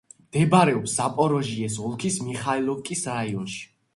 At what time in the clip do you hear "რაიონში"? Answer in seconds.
3.13-3.63